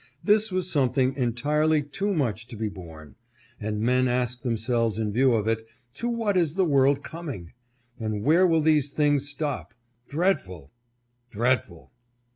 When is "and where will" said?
7.99-8.63